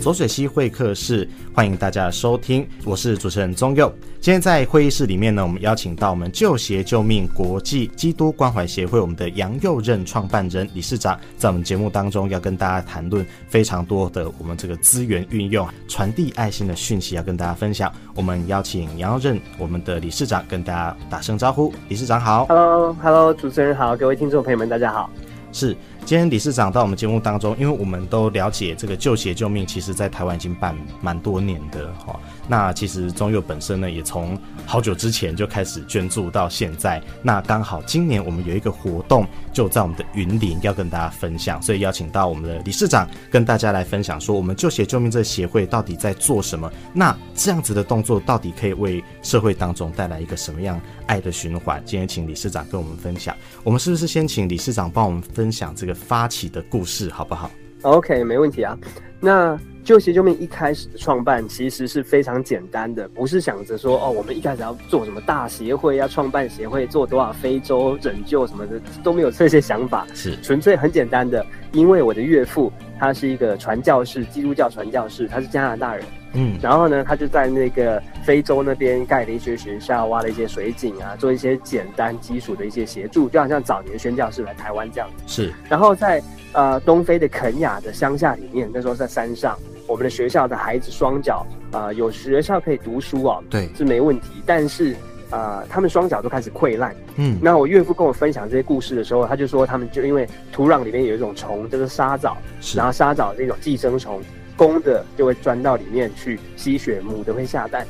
[0.00, 3.92] 浊水溪会客室，欢迎大家的收听，我是主持人宗佑。
[4.18, 17.92] 今天在会议室里面呢，我们邀请到我们救鞋救命国际基督关怀协会我们的杨佑任创办人理事长，在我们节目当中要跟大家谈论非常多的我们这个资源运用、传递爱心的讯息，要跟大家分享。
[18.14, 22.46] 我们邀请杨佑任我们的理事长跟大家打声招呼，理事长好。
[22.46, 25.10] Hello，Hello，hello, 主持人好，各位听众朋友们大家好。
[25.52, 25.76] 是。
[26.10, 32.18] 今天理事长到我们节目当中，因为我们都了解这个救鞋救命，其实在台湾已经办蛮多年的哈。
[32.50, 34.36] 那其实中佑本身呢，也从
[34.66, 37.00] 好久之前就开始捐助到现在。
[37.22, 46.68] 那刚好今年我们有一个活动，就在我们的云林要跟大家分享，所以邀请到我们的理事长跟大家来分享，说我们救鞋救命这协会到底在做什么？
[46.92, 51.80] 那这样子的动作到底可以为社会当中带来一个什么样爱的循环？
[51.86, 53.32] 今天请理事长跟我们分享。
[53.62, 55.94] 我们是不是先请理事长帮我们分享这个？
[56.00, 57.50] 发起的故事好不好
[57.82, 58.76] ？OK，没问题啊。
[59.20, 71.44] 那救鞋救命一开始的创办其实是非常简单的，不是想着说哦，我们一开始要做什么大协会，要创办协会，做多少非洲拯救什么的都没有这些想法，是纯粹很简单的。
[71.72, 76.04] 因为我的岳父他是一个传教士，基督教传教士，他是加拿大人。
[76.32, 85.22] 嗯，然后呢，他就在那个非洲那边盖了一些学校，挖了一些水井啊，做一些简单基础的一些协助，就好像早年宣教士来台湾这样子。
[85.26, 94.98] 是，然后在呃东非的肯雅的乡下里面，那时候在山上，我们的学校的孩子双脚啊、呃、有学校可以读书哦，对，是没问题，但是啊、
[95.30, 96.94] 呃、他们双脚都开始溃烂。
[97.16, 104.22] 嗯，那我岳父跟我分享这些故事的时候，他就说他们就因为土壤里面有一种虫，就是沙蚤，是，然后沙蚤这种寄生虫。
[104.56, 107.86] 公的就会钻到里面去吸血，母的会下蛋，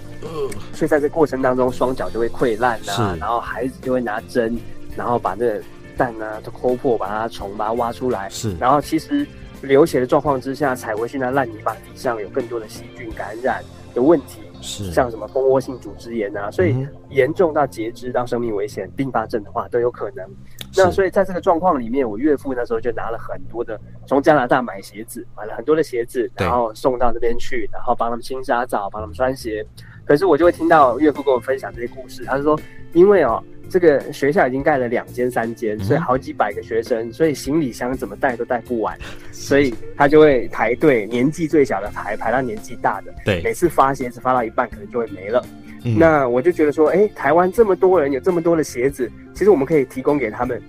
[0.72, 4.56] 所以在这过程当中，双脚就会溃烂啊，然后孩子就会拿针，
[4.96, 5.60] 然后把这
[5.96, 9.26] 蛋啊都抠破，把它虫把它挖出来，是，然后其实
[9.62, 14.38] 流血的状况之下，踩回去那烂泥巴底上有更多的细菌感染的问题。
[14.60, 20.28] 是像什么蜂窝性组织炎啊，所以严重到截肢到生命危险并发症的话都有可能。
[20.76, 29.66] 那所以在这个状况里面，我岳父那时候就拿了很多的从加拿大买鞋子，买了很多的鞋子，然后送到这边去，然后帮他们清沙澡，帮他们穿鞋。
[30.04, 32.58] 可是我就会听到岳父跟我分享这些故事，他是说，
[32.92, 33.42] 因为哦。
[33.70, 38.98] 这个学校已经盖了两间、三间，所以好几百个学生，所以行李箱怎么带都带不完，
[39.30, 43.14] 所以他就会排队，年纪最小的排排到年纪大的。
[43.24, 45.46] 对，每次发鞋子发到一半，可能就会没了。
[45.84, 45.96] 嗯。
[45.96, 50.60] 那我就觉得说，哎，台湾这么多人，有这么多的鞋子，其实我们可以提供给他们。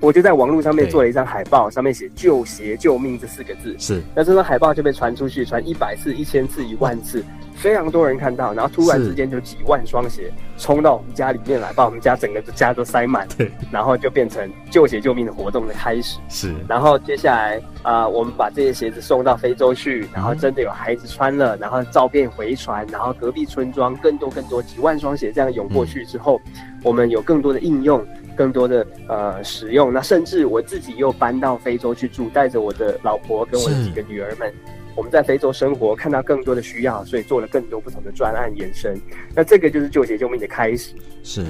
[0.00, 3.74] 我就在网络上面做了一张海报，上面写“救鞋救命”这四个字。
[3.78, 7.24] 是，那这张海报就被传出去，传一百次、一千次、一万次。
[7.56, 13.26] 非常多人看到，然后突然之间就几万双鞋冲到我们家里面来，把我们家整个家都塞满。
[13.38, 16.18] 对，然后就变成救鞋救命的活动的开始。
[16.28, 28.04] 是，然后接下来啊、呃，我们把这些鞋子送到非洲去，然后真的有孩子穿了，然后照片回传，然后隔壁村庄更多更多几万双鞋这样涌过去之后，嗯、我们有更多的应用，
[28.36, 29.92] 更多的呃使用。
[29.92, 34.52] 那甚至我自己又搬到非洲去住，带着我的老婆跟我的几个女儿们。
[34.98, 39.00] 我们在非洲生活，看到更多的需要，所以做了更多不同的专案延伸。
[39.32, 40.90] 那这个就是救鞋救命的开始。
[41.22, 41.46] 是，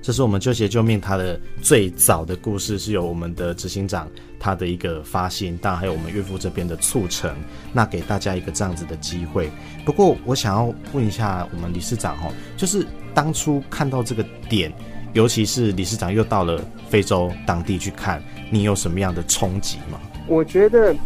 [0.00, 4.08] 这是我们救鞋救命它的最早的故事，是由我们的执行长
[4.40, 7.36] 他的一个发心，当然还有我们岳父这边的促成，
[7.70, 9.50] 那给大家一个这样子的机会。
[9.84, 12.82] 不过我想要问一下我们理事长哈，就是
[13.12, 14.72] 当初看到这个点，
[15.12, 20.00] 尤其是理事长又到了非洲当地去看，你有什么样的冲击吗？
[20.26, 20.96] 我觉得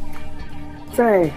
[0.95, 1.28] 在。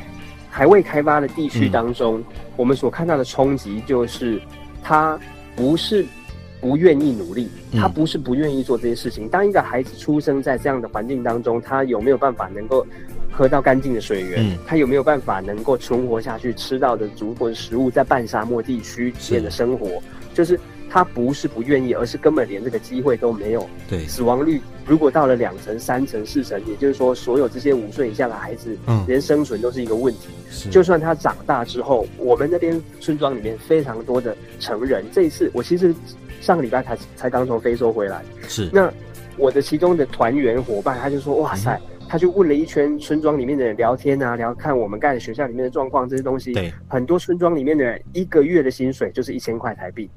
[0.54, 2.24] 还未开发的地区当中，嗯，
[2.56, 4.40] 我们所看到的冲击就是，
[4.84, 5.20] 他
[5.56, 6.06] 不是
[6.62, 9.28] 不愿意努力，他不是不愿意做这些事情。
[9.28, 12.86] 当一个孩子出生在这样的环境当中，他有没有办法能够
[13.32, 14.44] 喝到干净的水源？
[14.48, 20.00] 嗯，他有没有办法能够存活下去，吃到的足够的食物，在半沙漠地区里面的生活，
[20.36, 20.60] 就是。
[20.90, 23.68] 他不是不愿意，而是根本连这个机会都没有。
[23.90, 30.30] 对，死亡率如果到了两层、三层、四层，也就是说，所有这些五岁以下的孩子，嗯，连生存都是一个问题。
[30.50, 35.06] 是，就算他长大之后，我们那边村庄里面非常多的成人。
[35.12, 35.94] 这一次，我其实
[36.42, 38.22] 上个礼拜才才刚从非洲回来。
[38.48, 38.92] 是，那
[39.38, 46.54] 我的其中的团员伙伴，他就说：“哇塞！”嗯，他就问了一圈村庄里面的人聊天啊，聊看我们盖的学校里面的状况这些东西。
[46.54, 50.10] 对，很多村庄里面的人一个月的薪水就是一千块台币。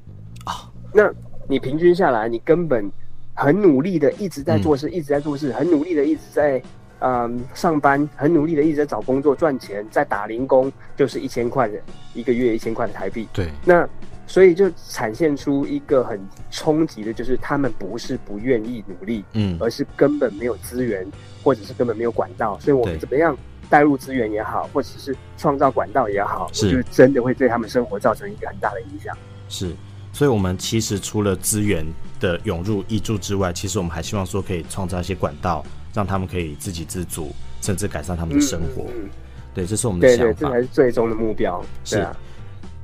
[0.43, 1.11] 啊、哦，那
[1.47, 2.91] 你平均下来，你根本
[3.37, 6.61] 很努力的一直在做事，嗯、一直在做事，很努力的一直在
[6.99, 11.79] 嗯上班，很努力的一直在找工作赚钱，在打零工，就是一千块的
[12.15, 13.27] 一个月，一千块的台币。
[13.31, 13.87] 对，那
[14.25, 16.19] 所以就产现出一个很
[16.49, 21.05] 冲击的，就是他们不是不愿意努力，嗯，而是根本没有资源，
[21.43, 22.59] 或者是根本没有管道。
[22.59, 23.37] 所以我们怎么样
[23.69, 29.15] 带入资源也好，或者是创造管道也好，是就真的会对他们生活造成一个很大的影响。
[29.47, 29.71] 是，
[30.17, 31.85] 所以，我们其实除了资源
[32.19, 37.31] 的涌入挹注之外，其实我们还希望说可以创造一些管道，让他们可以自给自足，
[37.61, 38.85] 甚至改善他们的生活。
[38.85, 39.09] 嗯嗯、
[39.53, 40.23] 对，这是我们的想法。
[40.23, 41.63] 对对，这才是最终的目标。
[41.85, 42.17] 是啊，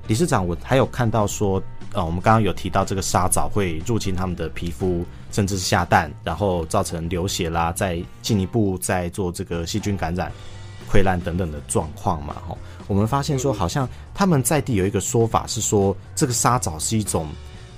[0.08, 1.60] 理事长，我还有看到说，
[1.94, 10.32] 呃，我们刚刚有提到这个沙蚤会入侵他们的皮肤，甚至是下蛋，然后造成流血啦，再进一步再做这个细菌感染、
[10.92, 12.58] 溃烂等等的状况嘛，吼。
[12.88, 17.28] 我们发现说，好像他们在地有一个说法是说，这个沙蚤是一种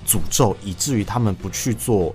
[0.05, 2.13] 诅咒，以至于他们不去做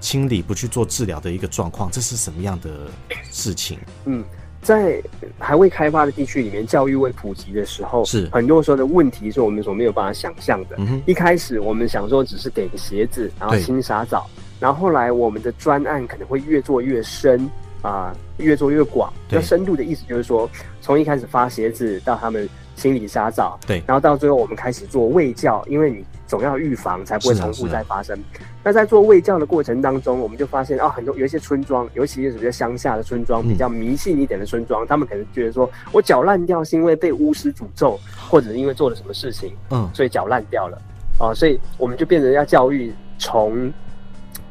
[0.00, 1.88] 清理、不去做治疗的一个状况。
[1.90, 2.88] 这是什么样的
[3.30, 3.78] 事情？
[4.06, 4.24] 嗯，
[4.60, 5.00] 在
[5.38, 10.74] 还未开发的地区里面，教育未普及的时候，是很多时候的问题是我们所没有办法想象的。
[10.78, 14.26] 嗯，一开始我们想说只是给个鞋子，然后清沙枣，
[14.58, 17.48] 然后后来我们的专案可能会越做越深。
[17.82, 19.12] 啊、呃，越做越广。
[19.28, 20.48] 那深度的意思就是说，
[20.80, 28.18] 从一开始发鞋子到他们清理沙蚤，对，然后到最后我们开始做卫教，因为你总要预防，才不会重复再发生。
[28.64, 37.98] 那在做卫教的过程当中，我们就发现啊，很多有一些村庄，尤其是比较乡下的村庄，比较迷信一点的村庄，嗯、他们可能觉得说，我脚烂掉是因为被巫师诅咒，
[38.30, 40.76] 或者是因为做了什么事情，嗯，所以脚烂掉了。
[41.18, 43.72] 啊、呃，所以我们就变成要教育从。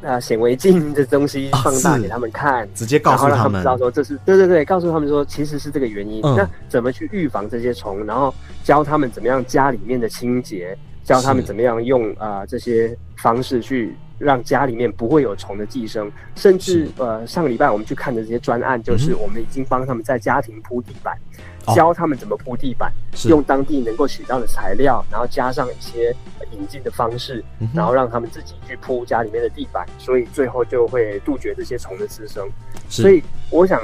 [0.03, 6.21] 啊，显微镜的东西放大给他们看，哦、直接告诉他们，让他们知道说这是对对对，告诉他们说其实是这个原因。
[6.23, 8.05] 嗯、那怎么去预防这些虫？
[8.05, 8.33] 然后
[8.63, 16.11] 教他们怎么样家里面的清洁，教他们怎么样用啊、呃、这些方式去让家里面不会有虫的寄生。
[16.35, 21.15] 甚至呃上个礼拜我们去看的这些专案，就是我们已经帮他们在家庭铺地板。
[21.37, 21.43] 嗯
[21.75, 26.15] 教他们怎么铺地板，哦、用当地能够取到的材料，然后加上一些
[26.51, 32.49] 引进的方式，嗯、然后让他们自己去铺家里面的地板，所以最后就会杜绝这些虫的滋生。
[32.89, 33.81] 所以我想，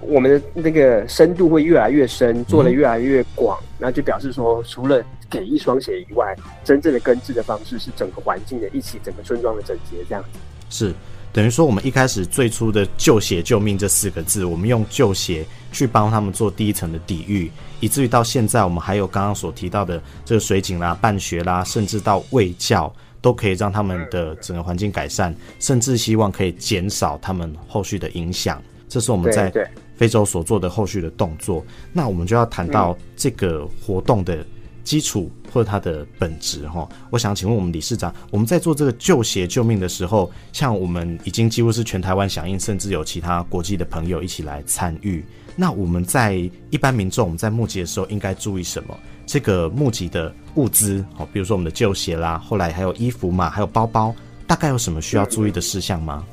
[0.00, 6.34] 我们的那个深度会越来越深，做的越来越广，那、嗯、就表示说，除了给一双鞋以外，
[6.64, 10.38] 真正的根治的方式是整个环境的一起，整个村庄的整洁这样子。
[10.70, 10.94] 是。
[11.32, 28.60] 等于说，我们一开始最初的“救鞋救命”这四个字，我们用旧鞋去帮他们做第一层的抵御，以至于到现在，我们还有刚刚所提到的这个水井啦、办学啦，甚至到卫教，都可以让他们的整个环境改善，甚至希望可以减少他们后续的影响。
[28.88, 29.52] 这是我们在
[29.94, 31.64] 非洲所做的后续的动作。
[31.92, 34.44] 那我们就要谈到这个活动的
[34.90, 35.30] 基础。
[35.52, 45.24] 或者它的本质哈，我想请问我们理事长，我们在做这个救鞋救命的时候，像我们已经几乎是全台湾响应，甚至有其他国际的朋友一起来参与。
[45.56, 48.96] 那我们在一般民众我们在募集的时候应该注意什么？
[49.26, 54.14] 这个募集的物资，好，比如说我们的旧鞋啦，后来还有衣服嘛，还有包包，
[54.46, 56.24] 大概有什么需要注意的事项吗？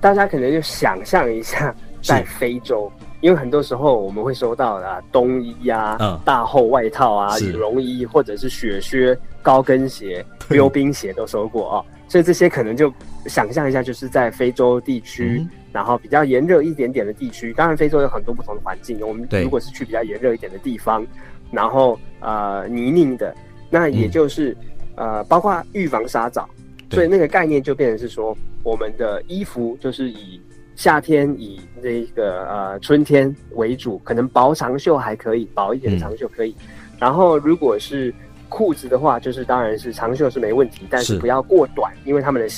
[0.00, 1.72] 大家可能就想象一下，
[2.02, 2.90] 在非洲。
[3.24, 12.92] 因为很多时候我们会收到啊冬衣啊、嗯、大厚外套啊、羽绒衣，或者是雪靴、高跟鞋、溜冰鞋都收过啊、哦，所以这些可能就
[13.24, 17.50] 想象一下，就是在非洲地区，嗯、然后比较炎热一点点的地区。
[17.54, 21.02] 当然，非洲有很多不同的环境，我们如果是去比较炎热一点的地方，
[21.50, 23.34] 然后呃泥泞的，
[23.70, 24.54] 那也就是、
[24.96, 26.46] 嗯、呃包括预防沙蚤，
[26.90, 30.38] 所以那个概念就变成是说，我们的衣服就是以。
[30.76, 36.50] 夏天以这个呃春天为主，可能薄长袖还可以，薄一点的长袖可以。
[36.60, 36.68] 嗯、
[36.98, 38.12] 然后如果是
[38.48, 42.48] 裤子的话，就是当然是长袖是没问题，但是不要过短，因为他们的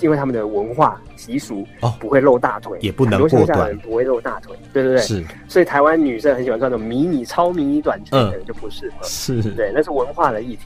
[0.00, 1.94] 因为他们的文化习俗哦。
[2.00, 5.24] 不会露大腿，也不能过短，很多乡下人不会露大腿，对对对，是。
[5.48, 10.62] 所以台湾女生很喜欢穿那种迷你、超迷你短裙，可能就不适合，是，对，那是文化的议题。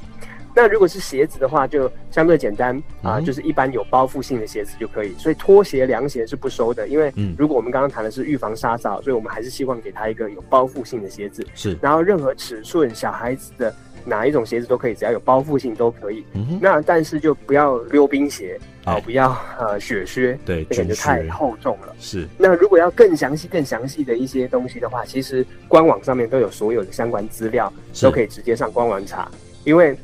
[0.56, 5.12] 那如果是鞋子的话，就相对简单啊，就是一般有包覆性的鞋子就可以。
[5.18, 11.46] 所以拖鞋、凉鞋是不收的，因为如果我们刚刚谈的是预防沙蚤，所以我们还是希望给他一个有包覆性的鞋子。
[11.54, 13.74] 是，然后任何尺寸小孩子的
[14.06, 16.24] 哪一种鞋子都可以，只要有包覆性都可以。
[16.32, 21.94] 嗯，那但是就不要溜冰鞋啊，不要呃雪靴，对，那个就太厚重了。
[21.98, 22.26] 是。
[22.38, 27.70] 那如果要更详细、更详细的一些东西的话，其实官网上面都有所有的相关资料，
[28.00, 29.30] 都可以直接上官网查，
[29.62, 29.94] 因为。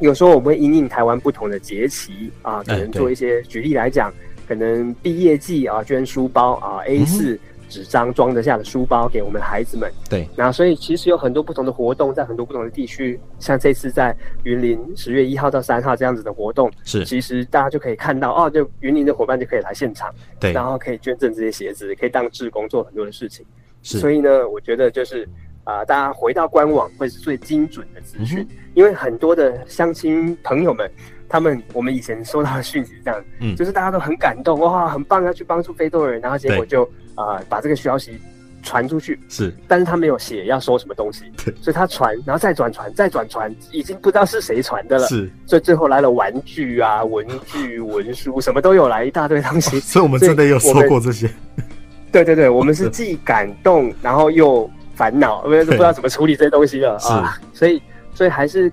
[0.00, 3.42] 有时候我们会因应台湾不同的节期啊，可能做一些。
[3.42, 4.12] 举例来讲，
[4.48, 7.38] 可能毕业季啊，捐书包啊，A 四
[7.68, 9.92] 纸张装得下的书包给我们孩子们。
[10.08, 23.44] 对，那所以其实有很多不同的活动，在很多不同的地区，像这次在云林十月一号到三号这样子的活动，是其实大家就可以看到哦，就云林的伙伴就可以来现场，对，然后可以捐赠这些鞋子，可以当志工做很多的事情。
[23.82, 25.28] 是，所以呢，我觉得就是。
[25.70, 30.90] 啊、呃，大家回到官网会是最精准的资讯，嗯，因为很多的相亲朋友们，
[31.28, 36.82] 他们我们以前收到的讯息是这样，嗯，就是大家都很感动，哇，很棒，要去帮助非洲人，然后结果就
[37.14, 38.20] 啊、呃、把这个消息
[38.64, 51.30] 传出去，是，但是他没有写要收什么东西，所以他传，然后再转传，再转传，已经不知道是谁传的了，是，所以最后来了玩具啊、文具、 文书，什么都有来一大堆东西， 所以我们真的有收过这些。
[52.12, 54.68] 对对对，我们是既感动，然后又
[55.00, 57.80] 烦恼，因为不知道怎么处理这些东西了啊，所以
[58.12, 58.70] 所以还是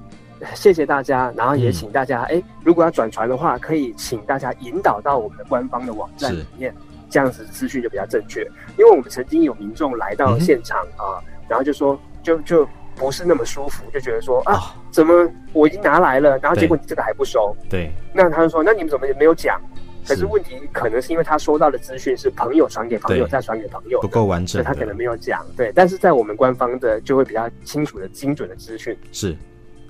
[0.54, 6.76] 谢谢大家，然后也请大家，哎、嗯，如果要转传的话，可以请大家引导到我们的官方的网站里面。
[7.10, 8.42] 这样子资讯就比较正确，
[8.78, 12.68] 因为我们曾经有民众来到现场、嗯、啊，然后就说就就
[12.98, 14.60] 不是那么舒服，就觉得说啊、哦，
[14.92, 17.56] 怎么我已经拿来了，然后结果你这个还不收？
[17.70, 19.58] 对，那他就说，那你们怎么也没有讲？
[20.08, 25.46] 可是问题可能是因为他收到的资讯是朋友传给朋友，再传给朋友，不够完整，他可能没有讲。
[25.56, 28.98] 对，但是在我们官方的就会比较清楚的、精准的资讯。
[29.12, 29.36] 是。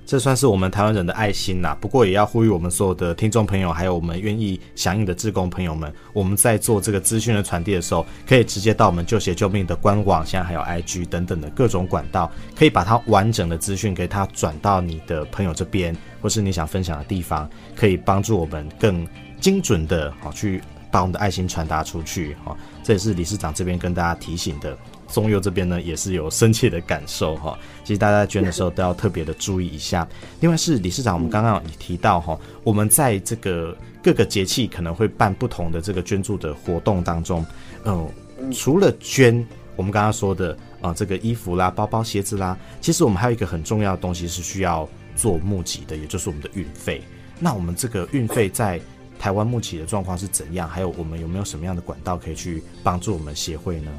[0.06, 17.46] 这算是我们台湾人的爱心啦，不过也要呼吁我们所有的听众朋友，还有我们愿意响应的志工朋友们，我们在做这个资讯的传递的时候，可以直接到我们救血救命的官网，现在还有 IG 等等的各种管道，可以把它完整的资讯给它转到你的朋友这边，或是你想分享的地方，
[17.76, 19.06] 可以帮助我们更
[19.40, 22.36] 精准的好去把我们的爱心传达出去。
[22.44, 24.76] 哈，这也是理事长这边跟大家提醒的。
[25.08, 27.58] 宗佑这边呢，也是有深切的感受哈。
[27.82, 30.06] 其实大家捐的时候都要特别的注意一下。
[30.40, 37.42] 另外是理事长，我们刚刚也提到哈，我们在这个各个节气可能会办不同的这个捐助的活动当中，
[37.86, 38.06] 嗯，
[38.52, 39.42] 除了捐
[39.76, 47.02] 我们刚刚说的啊这个衣服啦、包包、鞋子啦，其实我们还有一个很重要的东西是需要做募集的，也就是我们的运费。
[47.40, 48.78] 那我们这个运费在
[49.18, 50.68] 台湾募集的状况是怎样？
[50.68, 53.90] 还有我们有没有什么样的管道可以去帮助我们协会呢？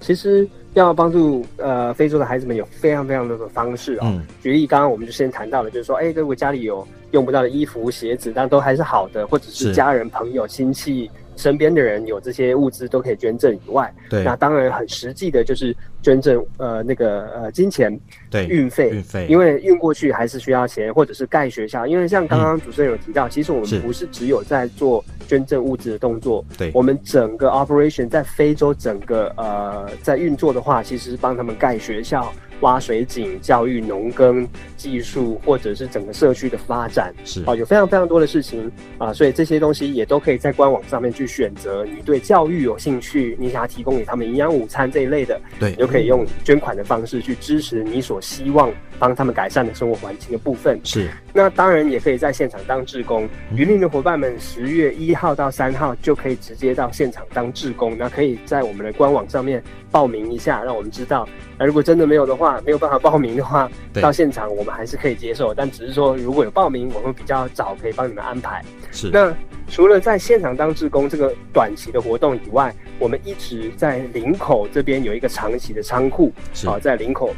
[0.00, 4.02] 其实要帮助呃非洲的孩子们有非常非常多的方式哦。
[4.02, 11.10] 嗯、举例，刚刚我们就先谈到了，就是说，哎，如果家里有用不到的衣服、鞋子，但都还是好的，或者是家人、朋友、亲戚。
[11.38, 32.32] 身边的人有这些物资都可以捐赠以外，对，那当然很实际的就是捐赠呃那个呃金钱，对，运费，运费，因为运过去还是需要钱，或者是盖学校，因为像刚刚主持人有提到，嗯，其实我们不是只有在做捐赠物资的动作，对，我们整个 operation 在非洲整个呃在运作的话，其实是帮他们盖学校。
[32.60, 34.46] 挖水井、教育、农耕
[34.76, 41.84] 技术，或者是整个社区的发展，是啊，有非常非常多的事情啊，所以这些东西也都可以在官网上面去选择。
[41.84, 50.78] 你对教育有兴趣，你想要提供给他们营养午餐这一类的，对，你就可以用捐款的方式去支持你所希望帮他们改善的生活环境的部分。
[50.84, 53.28] 是，那当然也可以在现场当志工。
[53.54, 61.28] 云林的伙伴们，十月一号到三号就可以直接到现场当志工，那可以在我们的官网上面报名一下，让我们知道。
[61.58, 68.64] 那如果真的没有的话，没有办法报名的话，到现场我们还是可以接受，但只是说如果有报名，我们比较早可以帮你们安排。
[68.92, 69.10] 是。
[69.12, 69.34] 那
[69.68, 76.32] 除了在现场当志工这个短期的活动以外，我们一直在林口这边有一个长期的仓库，
[76.66, 77.34] 啊，在林口，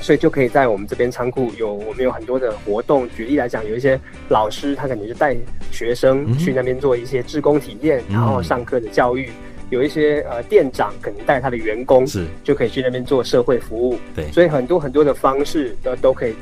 [0.00, 3.08] 所以就可以在我们这边仓库有我们有很多的活动。
[3.10, 5.36] 举例来讲，有一些老师他可能就带
[5.70, 9.30] 学生去那边做一些志工体验，嗯，然后上课的教育。
[9.70, 16.34] 有一些呃店长可能带他的员工是就可以去那边做社会服务，对，所以很多很多的方式都都可以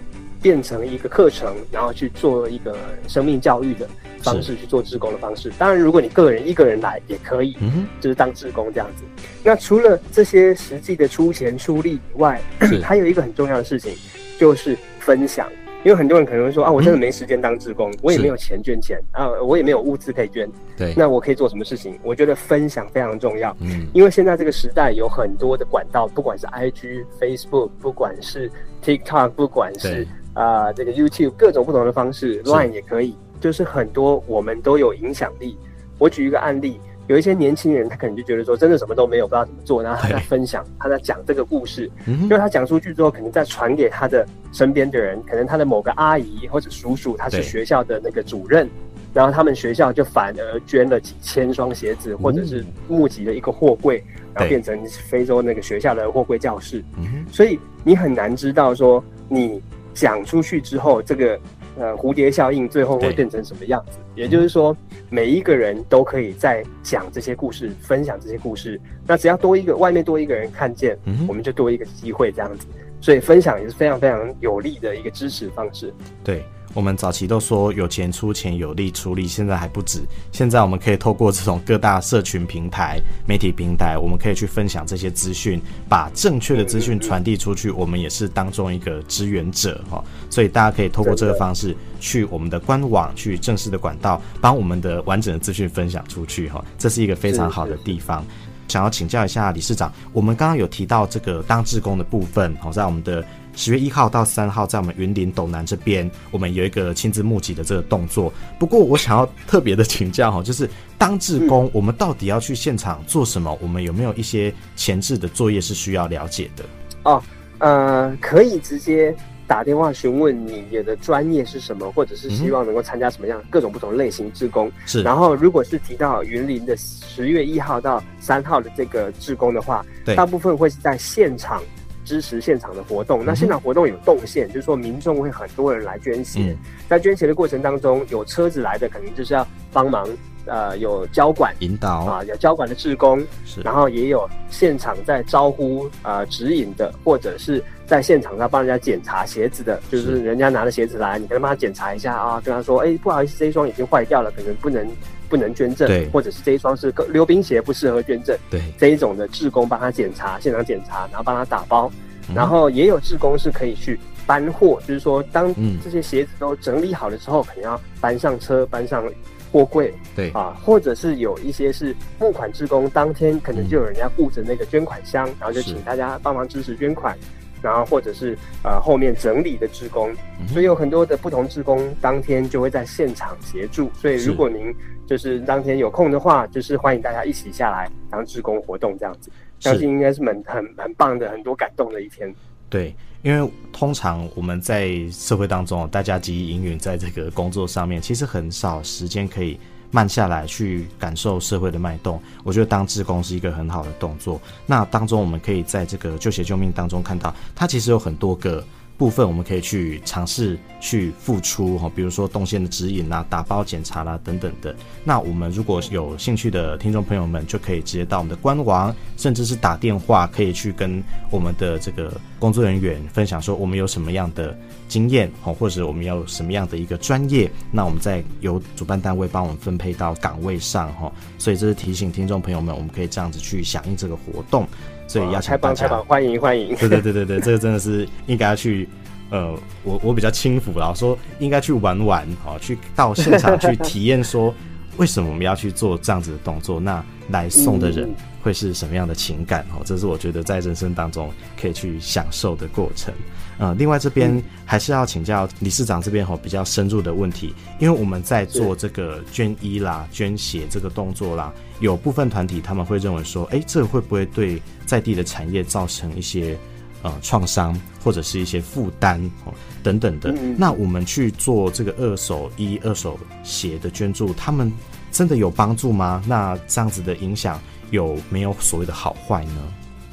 [0.42, 2.76] 变成一个课程，然后去做一个
[3.08, 3.88] 生命教育的
[4.20, 5.50] 方式去做志工的方式。
[5.56, 9.04] 当然，如果你个人一个人来也可以，嗯，就是当志工这样子。
[9.42, 12.40] 那除了这些实际的出钱出力以外，
[12.84, 13.94] 还有一个很重要的事情
[14.38, 15.48] 就是分享。
[15.84, 20.50] 因为很多人可能会说啊，我真的没时间当志工，嗯，我也没有钱捐钱啊，我也没有物资可以捐。
[20.76, 21.98] 对，那我可以做什么事情？
[22.02, 23.54] 我觉得分享非常重要。
[23.60, 28.50] 嗯，因为现在这个时代有很多的管道，不管是 IG、Facebook，不管是
[28.82, 35.56] TikTok，不管是啊、呃、这个 YouTube，各种不同的方式，Line 也可以，就是很多我们都有影响力。
[35.98, 36.80] 我举一个案例。
[37.06, 48.68] 有一些年轻人，他可能就觉得说，真的什么都没有，不知道怎么做，然后他在分享，他在讲这个故事，因为他讲出去之后，可能再传给他的身边的人，可能他的某个阿姨或者叔叔，他是学校的那个主任，
[49.12, 56.82] 然后他们学校就反而捐了几千双鞋子，或者是募集了一个货柜，然后变成非洲那个学校的货柜教室。
[57.30, 61.38] 所以你很难知道说，你讲出去之后，这个。
[61.78, 63.98] 呃，蝴蝶效应最后会变成什么样子？
[64.14, 64.76] 也就是说，
[65.10, 68.80] 每一个人都可以在讲这些故事，分享这些故事。
[69.06, 72.66] 那只要多一个，外面多一个人看见，嗯，我们就多一个机会，这样子。
[73.00, 75.92] 所以分享也是非常非常有利的一个支持方式。
[76.22, 76.44] 对。
[76.74, 80.00] 我们早期都说有钱出钱，有力出力，现在还不止。
[80.32, 87.70] 现在我们可以透过这种各大社群平台、媒体平台，我们可以去分享这些资讯，把正确的资讯传递出去。
[87.70, 96.64] 我们也是当中一个支援者哈，所以大家可以透过这个方式去我们的官网，去正式的管道，帮我们的完整的资讯分享出去哈。
[96.76, 98.24] 这是一个非常好的地方。
[98.66, 103.24] 想要请教一下理事长，我们刚刚有提到这个当志工的部分，好，在我们的
[103.56, 108.32] 十月一号到三号，在我们云林斗南这边，我们有一个亲自募集的这个动作。
[108.58, 110.68] 不过，我想要特别的请教哈，就是
[110.98, 113.56] 当志工，我们到底要去现场做什么？
[113.60, 116.64] 我们有没有一些前置的作业是需要了解的？
[117.04, 117.22] 哦，
[117.58, 119.14] 呃，可以直接。
[119.46, 124.72] 打电话询问你的专业是什么，或者是希望能够参加什么样各种不同类型志工。
[124.86, 131.62] 是，然后如果是提到云林的十月一号到三号的这个志工的话，对，大部分会是在现场
[132.04, 133.24] 支持现场的活动。
[133.24, 136.56] 那现场活动有动线，就是说民众会很多人来捐血，嗯，
[136.88, 140.08] 在捐血的过程当中，有车子来的，可能就是要帮忙。
[140.46, 154.86] 呃，有交管引导啊，有交管的志工，是，然后也有现场在招呼呃指引的，或者是在现场在帮人家检查鞋子的，就是人家拿着鞋子来，你可能帮他检查一下啊，跟他说，哎，不好意思，这一双已经坏掉了，可能不能
[155.34, 161.90] 不能捐赠，对，或者是这一双是溜冰鞋，不适合捐赠，对，这一种的志工帮他检查，现场检查，然后帮他打包，
[162.28, 169.04] 嗯、然后也有志工是可以去搬货，就是说当这些鞋子都整理好了之后，可能要搬上车，搬上。
[169.52, 170.30] 货柜对。
[170.30, 177.16] 啊，或者是有一些是募款志工，当天可能就有人家顾着那个捐款箱，嗯，然后就请大家帮忙支持捐款，
[177.64, 183.90] 然后或者是呃后面整理的志工，嗯，所以有很多的不同志工当天就会在现场协助。
[183.94, 184.70] 所以如果您
[185.06, 189.30] 就是当天有空的话，就是欢迎大家一起下来当志工活动这样子，
[189.60, 192.30] 相信应该是蛮很很棒的，很多感动的一天。
[192.68, 199.58] 对，因为通常我们在社会当中，大家汲汲营营在这个工作上面，其实很少时间可以
[199.94, 202.20] 慢下来去感受社会的脉动。
[202.42, 204.40] 我觉得当志工是一个很好的动作。
[204.66, 208.64] 那当中我们可以在这个救血救命当中看到，它其实有很多个。
[208.96, 214.74] 部分我们可以去尝试去付出哈，比如说动线的指引啦、打包检查啦等等的。
[215.02, 224.56] 那我们如果有兴趣的听众朋友们，就可以直接到我们的官网，甚至是打电话，可以去跟我们的这个工作人员分享说我们有什么样的
[224.88, 231.12] 经验，或者我们要有什么样的一个专业，那我们再由主办单位帮我们分配到岗位上哈。
[231.36, 234.68] 所以这是提醒听众朋友们，我们可以这样子去响应这个活动。
[235.06, 236.74] 所以要请大家，欢迎欢迎。
[236.76, 238.88] 对对对对对，这个真的是应该要去，
[239.30, 244.54] 呃，我我比较轻浮啦，说应该去玩玩哦，去到现场去体验，说
[244.96, 246.78] 为什么我们要去做这样子的动作？
[246.78, 248.08] 那来送的人
[248.42, 249.64] 会是什么样的情感？
[249.74, 253.12] 哦，这是我觉得在人生当中可以去享受的过程。
[253.56, 266.58] 呃，另外这边还是要请教理事长这边吼比较深入的问题，因为我们在做这个捐衣啦、捐血这个动作啦，有部分团体他们会认为说，哎，这个会不会对在地的产业造成一些
[267.04, 270.34] 呃创伤或者是一些负担哦等等的？
[270.58, 274.72] 那我们去做这个二手衣、二手鞋的捐助，他们
[275.12, 276.20] 真的有帮助吗？
[276.26, 279.62] 那这样子的影响有没有所谓的好坏呢？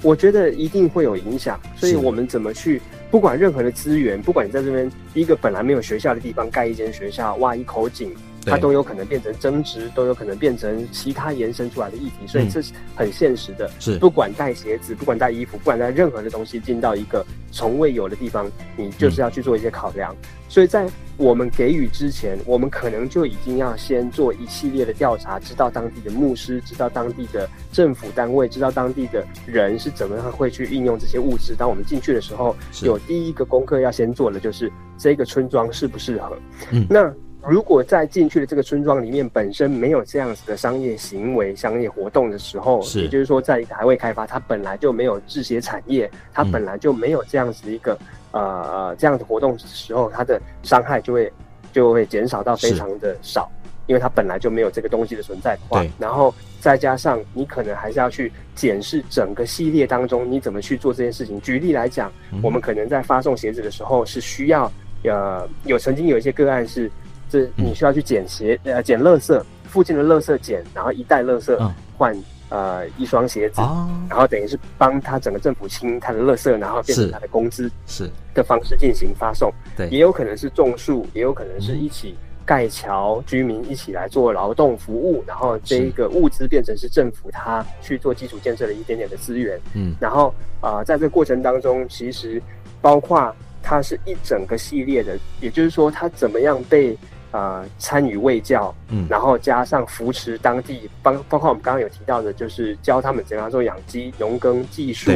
[0.04, 2.82] 我觉得一定会有影响，所以我们怎么去？
[3.10, 8.12] 不管任何的资源，不管你在这边一个本来没有学校的地方盖一间学校，挖一口井，
[8.46, 13.70] 它都有可能变成争执，都有可能变成其他延伸出来的议题，所以这是很现实的。
[13.80, 20.14] 是、嗯，不管带鞋子，不管带衣服，不管带任何的东西进到一个从未有的地方，你就是要去做一些考量。
[20.14, 31.54] 嗯、所以在我们给予之前，我们可能就已经要先做一系列的调查，知道当地的牧师，知道当地的政府单位，知道当地的人是怎么样会去运用这些物质。
[31.56, 36.36] 当我们进去的时候，有第一个功课要先做的就是这个村庄适不适合。
[36.72, 37.14] 嗯，那
[37.48, 47.98] 如果在进去的这个村庄里面本身没有这样子的商业行为、商业活动的时候，是，也就是说在一个还未开发，它本来就没有制鞋产业，它本来就没有这样子的一个。
[48.34, 51.30] 呃，这样的活动的时候，它的伤害就会
[51.74, 53.52] 就会减少到非常的少，
[53.88, 61.42] 因为它本来就没有这个东西的存在的话，然后再加上你可能还是要去检视整个系列当中你怎么去做这件事情。
[61.42, 64.72] 举例来讲，嗯、我们可能在发送鞋子的时候是需要
[65.04, 66.90] 呃，有曾经有一些个案是，
[67.32, 71.58] 这你需要去捡鞋呃捡垃圾，附近的垃圾捡，然后一袋垃圾
[71.98, 72.14] 换。
[72.14, 79.50] 嗯呃，一双鞋子，哦、然后等于是帮他整个政府清他的垃圾，然后变成他的工资，是的方式进行发送。
[79.78, 82.14] 对，也有可能是种树，也有可能是一起
[82.44, 89.58] 盖桥，嗯，居民一起来做劳动服务，然后这一个物资变成是政府他去做基础建设的一点点的资源。
[89.74, 90.28] 嗯，然后
[90.60, 92.44] 啊、呃，在这个过程当中，其实
[92.82, 96.98] 包括它是一整个系列的，也就是说，它怎么样被。
[97.32, 105.12] 呃，参与卫教，嗯，然后加上扶持当地，包包括我们刚刚有提到的，就是教他们怎样做养鸡、农耕技术。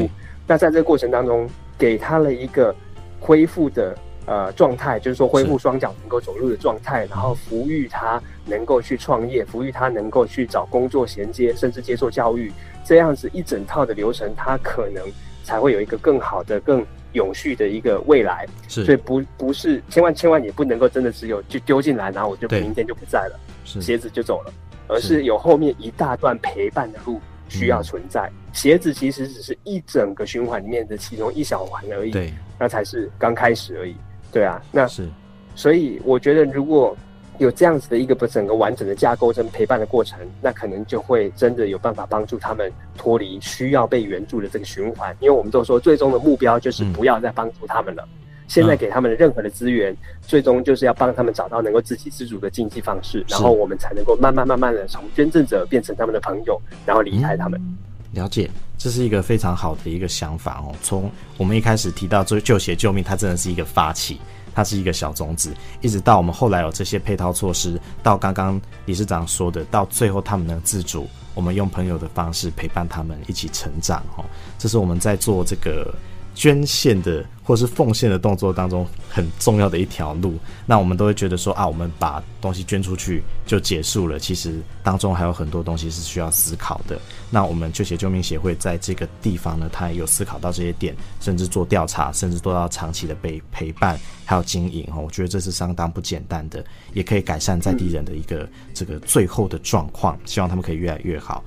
[0.47, 1.45] 那在这个过程当中，
[1.78, 2.73] 给他了一个
[3.19, 3.93] 恢复的
[4.25, 12.49] 呃状态，就是说恢复双脚能够走路的状态，然后抚育他能够去创业，抚育他能够去找工作衔接，甚至接受教育，
[12.86, 15.04] 这样子一整套的流程，他可能
[15.43, 18.45] 才会有一个更好的、更永续的一个未来。
[18.67, 24.54] 是，所以不不是千万千万也不能够真的只有就丢进来，然后我就明天就不在了，鞋子就走了，
[24.88, 27.19] 而是有后面一大段陪伴的路。
[27.47, 33.95] 需要存在，鞋子其实只是一整个循环里面的其中一小环而已，对，那才是刚开始而已，
[34.32, 35.08] 对啊，那是，
[35.56, 36.97] 所以我觉得如果
[37.37, 48.03] 有这样子的一个不整个完整的架构跟陪伴的过程，那可能就会真的有办法帮助他们脱离需要被援助的这个循环，因为我们都说最终的目标就是不要再帮助他们了。
[48.03, 57.59] 嗯现在给他们的任何的资源，嗯、最终就是要帮他们找到能够自给自足的经济方式，然后我们才能够慢慢慢慢的从捐赠者变成他们的朋友，然后离开他们。
[57.59, 57.75] 嗯、
[58.11, 60.71] 了解，这是一个非常好的一个想法哦。
[60.83, 64.21] 从我们一开始提到救救鞋救命，它真的是一个发起，
[64.55, 74.25] 它是一个小种子，一直到我们后来有这些配套措施，到刚刚理事长说的，到最后他们能自主，我们用朋友的方式陪伴他们一起成长哦。
[74.57, 75.93] 这是我们在做这个。
[76.35, 84.19] 捐献的或是奉献的动作当中很重要的一条路，那我们都会觉得说啊，我们把东西捐出去就结束了。
[84.19, 86.99] 其实当中还有很多东西是需要思考的。
[87.29, 95.01] 那我们旧鞋救命协会在这个地方呢，他也有思考到这些点，甚至做调查，甚至做到长期的被陪伴还有经营哦。
[95.05, 100.19] 我觉得这是相当不简单的，也可以改善在地人的一个这个最后的状况。
[100.25, 101.43] 希望他们可以越来越好。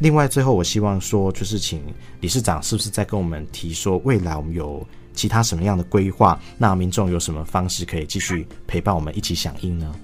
[0.00, 1.82] 另外，最后我希望说，就是请
[2.20, 6.40] 理事长是不是再跟我们提说，未来我们有其他什么样的规划？
[6.58, 9.94] 那民众有什么方式可以继续陪伴我们一起响应呢？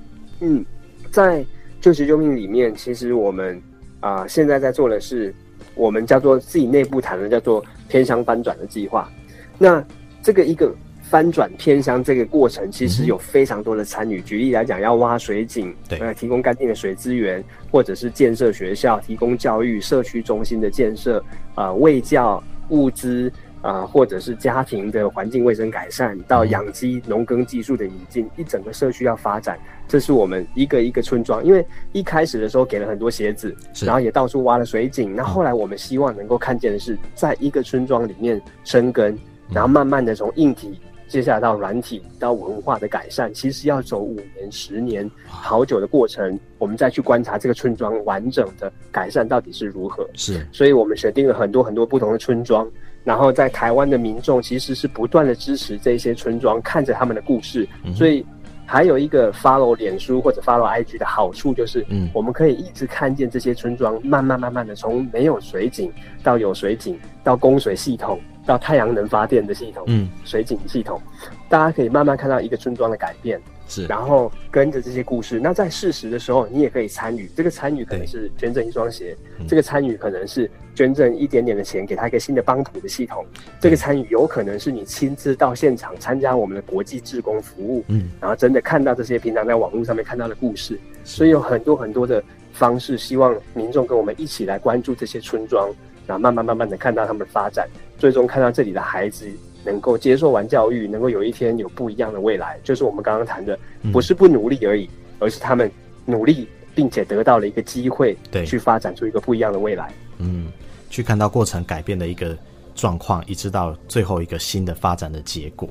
[0.40, 0.64] 嗯，
[1.10, 1.44] 在
[1.80, 3.60] 救急救命里面，其实我们
[4.00, 5.34] 啊、现在在做的是，
[5.74, 9.10] 我们叫做自己内部谈的叫做偏乡翻转的计划。
[9.58, 9.84] 那
[10.22, 10.74] 这个一个。
[11.08, 14.20] 翻转偏乡这个过程，其实有非常多的参与。
[14.20, 21.20] 举例来讲，要挖水井，对，呃，提供干净的水资源，或者是建设学校、提供教育、社区中心的建设，
[21.54, 31.44] 啊、呃，卫教物资，啊、呃，或者是家庭的环境卫生改善，到养鸡、农耕技术的引进，一整个社区要发展，这是我们一个一个村庄。
[31.44, 39.16] 因为一开始的时候给了很多鞋子，然后也到处挖了水井，那后来我们希望能够看见的是，在一个村庄里面生根，
[39.52, 40.80] 然后慢慢的从硬体。
[41.08, 50.08] 接下来到软体到文化的改善，其实要走五年、十年，好久的过程，我们再去观察这个村庄完整的改善到底是如何。
[50.14, 52.68] 是，所以我们选定了很多很多不同的村庄，
[53.04, 57.68] 然后在台湾的民众其实是不断的支持这些村庄，看着他们的故事。
[57.84, 58.26] 嗯、所以
[58.64, 65.92] 还有一个 follow 脸书或者 follow IG 的好处就是，嗯，我们可以一直看见这些村庄慢慢慢慢的从没有水井
[66.24, 68.18] 到有水井到供水系统。
[68.46, 71.00] 到太阳能发电的系统，嗯，水井系统，
[71.48, 77.28] 大家可以慢慢看到一个村庄的改变，是，然后跟着这些故事，那在适时的时候，你也可以参与。
[77.36, 79.16] 这个参与可能是捐赠一双鞋，
[79.48, 83.26] 这个参与可能是捐赠一点点的钱，给他一个新的帮土的系统。
[83.60, 95.68] 这个参与有可能是你亲自到现场参加我们的国际志工服务，嗯，然后真的看到这些平常在网络上面看到的故事，所以有很多很多的方式，希望民众跟我们一起来关注这些村庄。
[96.06, 99.26] 然后慢慢慢慢的看到他们的发展，最终看到这里的孩子
[99.64, 103.58] 能够接受完教育，能够有一天有不一样的未来，就是我们刚刚谈的，
[103.92, 105.70] 不是不努力而已，嗯、而是他们
[106.04, 109.92] 努力并且得到了一个机会，对，去发展出一个不一样的未来。
[110.18, 110.52] 嗯，
[110.90, 112.36] 去看到过程改变的一个
[112.74, 115.68] 状况，一直到最后一个新的发展的结果。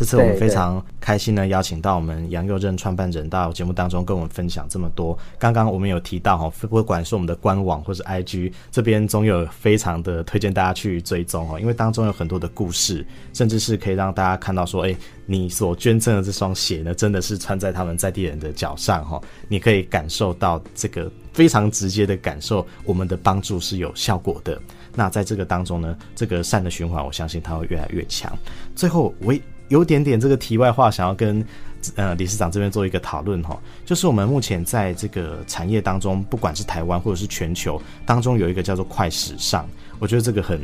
[0.00, 5.16] 这次我们非常开心呢，邀请到我们杨佑任创办人到节目当中跟我们分享这么多。
[5.38, 24.58] 刚刚我们有提到哈，不管是我们的官网或是 IG 这边，总有非常的推荐大家去追踪哦，因为当中有很多的故事，甚至是可以让大家看到说，哎，你所捐赠的这双鞋呢，真的是穿在他们在地人的脚上哈，你可以感受到这个非常直接的感受，我们的帮助是有效果的。
[24.94, 28.34] 那在这个当中呢，这个善的循环，我相信它会越来越强。
[28.74, 29.34] 最后，我。
[29.70, 31.44] 有点点这个题外话，想要跟
[31.94, 39.64] 呃理事长这边做一个讨论哈，就是我们目前在这个产业当中，不管是台湾或者是全球当中，有一个叫做快时尚，
[39.98, 40.60] 我觉得这个很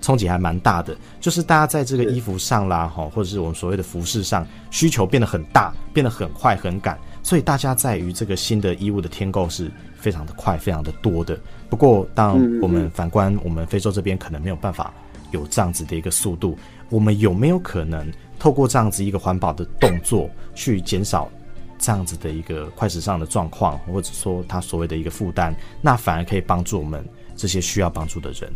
[0.00, 11.38] 冲击还蛮大的，就是大家在这个衣服上啦哈，或者是我们所谓的服饰上，需求变得很大，变得很快很赶，所以大家在于这个新的衣物的添购是非常的快，非常的多的。
[11.68, 14.92] 不过，当我们反观我们非洲这边，可能没有办法
[15.32, 16.56] 有这样子的一个速度，
[16.88, 18.10] 我们有没有可能？
[18.38, 21.30] 透过这样子一个环保的动作，去减少
[21.78, 27.04] 这样子的一个快时尚的状况，或者说它所谓的一个负担，那反而可以帮助我们
[27.36, 28.50] 这些需要帮助的人。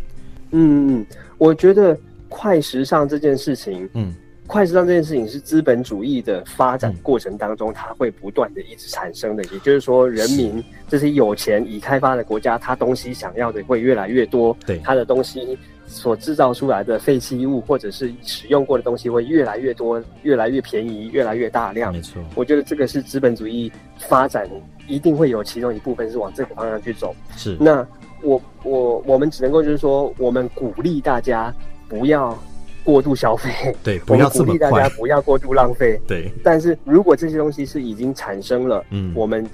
[0.51, 1.05] 嗯嗯，
[1.37, 1.97] 我觉得
[2.29, 4.13] 快时尚这件事情，嗯，
[4.45, 9.43] 快时尚这件事情是资本主义的发展过程当中，它会不断的一直产生的。
[9.45, 15.57] 也就是说，人民这些有钱已开发的国家，它东西想要的会越来越多，对，它的东西
[15.93, 21.93] 所制造出来的废弃物或者是使用过的东西会越来越多，越来越便宜，越来越大量。
[21.93, 24.49] 没错，我觉得这个是资本主义发展
[24.87, 27.15] 一定会有其中一部分是往这个方向去走。
[27.37, 27.87] 是，那
[28.21, 31.53] 我我我们只能够就是说，我们鼓励大家
[31.87, 32.37] 不要。
[32.85, 34.69] 过度消费，对， 不要这么快。
[34.69, 36.29] 我们鼓励大家不要过度浪费，对。
[36.43, 39.49] 但是如果这些东西是已经产生了，嗯，我们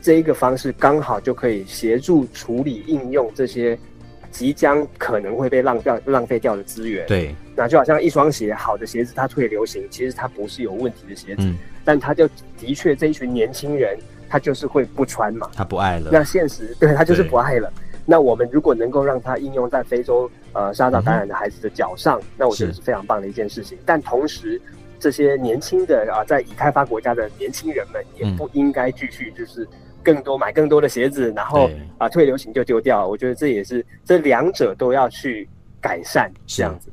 [0.00, 3.78] 这一个方式刚好就可以协助处理应用这些
[4.34, 7.32] 即将可能会被浪掉浪费掉的资源，对。
[7.54, 13.96] 那就好像一双鞋，好的鞋子它退流行，其实它不是有问题的鞋子，嗯，但它就的确这一群年轻人，
[14.28, 16.10] 他就是会不穿嘛，他不爱了。
[16.12, 17.72] 那现实对他就是不爱了。
[18.04, 23.78] 那我们如果能够让它应用在非洲呃沙蚤感染的孩子的脚上，嗯，那我觉得是非常棒的一件事情。
[23.86, 24.60] 但同时，
[24.98, 29.64] 这些年轻的啊，在已开发国家的年轻人们也不应该继续就是
[30.04, 33.04] 更多买更多的鞋子，然后啊退流行就丢掉。
[33.06, 35.48] 我觉得这也是这两者都要去
[35.80, 36.90] 改善这样子。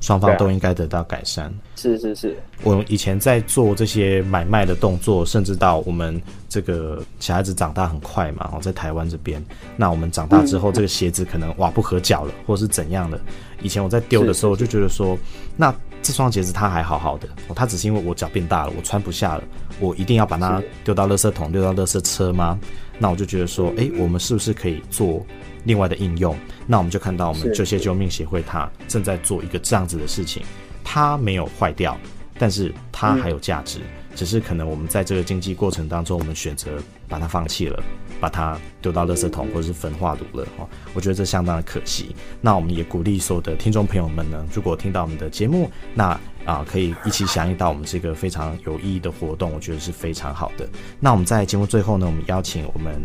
[0.00, 1.52] 双方都应该得到改善。
[1.76, 6.18] 是是是，我以前在做这些买卖的动作，甚至到我们
[6.48, 9.44] 这个小孩子长大很快嘛，哦，在台湾这边，
[9.76, 13.20] 那我们长大之后，这个鞋子可能哇不合脚了，或者是怎样的。
[13.60, 15.18] 以前我在丢的时候，我就觉得说，
[15.54, 19.44] 那这双鞋子它还好好的，哦，它只是因为我脚变大了，我穿不下了，
[19.78, 22.58] 我一定要把它丢到垃圾桶、丢到垃圾车吗？
[22.98, 25.24] 那我就觉得说，哎，我们是不是可以做？
[25.64, 26.34] 另外的应用，
[26.66, 30.42] 那我们就看到我们这些救命协会，它正在做一个这样子的事情，
[30.82, 31.94] 它没有坏掉，
[32.38, 33.80] 但是它还有价值，
[34.14, 37.78] 只是可能我们在这个经济过程当中，我们选择把它放弃了，
[38.20, 42.14] 把它丢到垃圾桶或者是焚化炉了哈，我觉得这相当的可惜。
[42.40, 50.68] 那我们也鼓励所有的听众朋友们呢，如果听到我们的节目，那啊可以一起响应到我们这个非常有意义的活动，我觉得是非常好的。
[51.00, 53.02] 那我们在节目最后呢，我们邀请我们。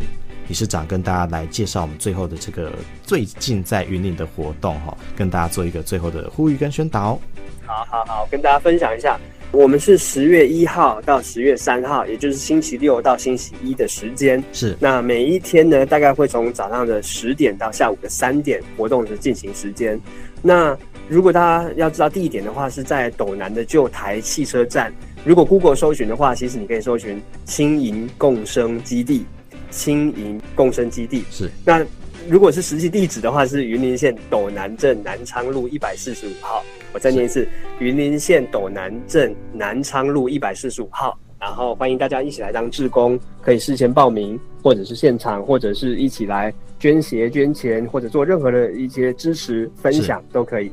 [0.47, 7.19] 理事长跟大家来介绍我们最后的这个最近在云林的活动哈，跟大家做一个最后的呼吁跟宣导。
[7.65, 9.19] 好好好，跟大家分享一下，
[9.51, 14.43] 我们是十月一号到十月三号，也就是星期六到星期一的时间。
[14.53, 19.99] 是，那每一天呢，大概会从早上的十点到下午的三点，活动的进行时间。
[20.41, 24.93] 那如果大家要知道地点的话，是在斗南的旧台汽车站。
[25.23, 29.25] 如果 Google 搜寻的话，其实你可以搜寻轻盈共生基地。
[29.71, 31.49] 轻盈共生基地是。
[31.65, 31.85] 那
[32.29, 36.63] 如果是实际地址的话，是云林县斗南镇南昌路一百四十五号。
[36.95, 37.45] 我再念一次，
[37.79, 41.19] 云林县斗南镇南昌路一百四十五号。
[41.37, 50.71] 然后欢迎大家一起来当志工，可以事先报名，或者是现场，或者是一起来捐鞋、捐钱，或者做任何的一些支持分享都可以。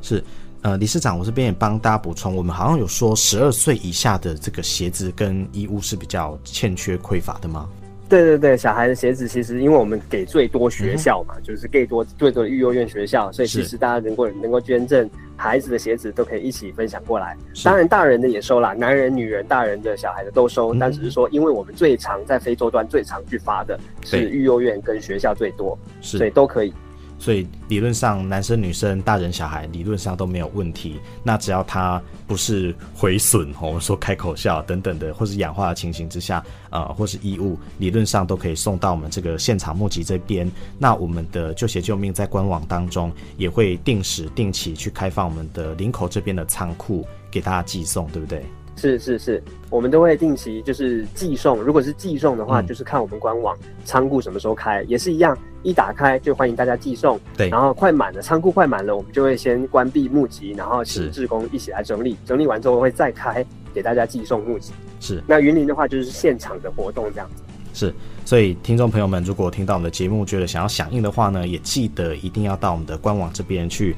[0.00, 0.22] 是，
[0.62, 7.68] 呃，理事长，我这边也帮大家补充，我们好像有说十二岁以下的这个鞋子跟衣物是比较欠缺匮乏的吗？
[8.08, 17.36] 对对对，小孩的鞋子其实，因为我们给最多学校嘛，嗯、就是给多最多的育幼院学校，所以其实大家能够能够捐赠孩子的鞋子，都可以一起分享过来。
[17.64, 26.72] 当然，大人的也收啦，男人、女人、大人的小孩的都收，嗯、但只是说，因为我们最常在非洲端最常去发的是育幼院跟学校最多，所以都可以。
[27.18, 31.00] 所以理论上，男生、女生、大人、小孩理论上都没有问题。
[31.22, 40.50] 那只要他不是毁损，我们说开口笑等等的，或是氧化的情形之下，呃，或是衣物，理论上都可以送到我们这个现场募集这边。
[40.78, 48.44] 那我们的旧鞋救命在官网当中也会定时定期去开放我们的林口这边的仓库给大家寄送，对不对？
[48.76, 51.62] 是是是，我们都会定期就是寄送。
[51.62, 57.18] 如果是寄送的话，嗯、就是看我们官网仓库什么时候开，也是一样，一打开就欢迎大家寄送。
[57.36, 64.72] 对，然后快满了，仓库快满了，我们就会先关闭募集，然后请志工一起来整理，整理完之后会再开给大家寄送募集。
[65.00, 67.42] 是，那云林的话就是现场的活动这样子。
[67.72, 73.96] 是，所以听众朋友们，如果听到我们的节目觉得想要响应的话呢，也记得一定要到我们的官网这边去。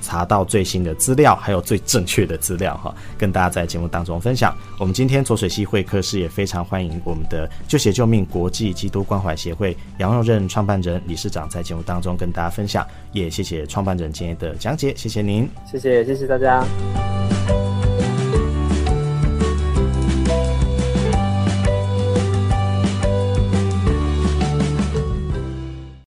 [0.00, 4.56] 查到最新的资料，还有最正确的资料哈，跟大家在节目当中分享。
[4.78, 16.64] 我们今天左水溪会客室也非常欢迎我们的救血救命国际基督关怀协会杨若任创办人理事长在节目当中跟大家分享，也谢谢创办人今天的讲解，谢谢您，谢谢谢谢大家。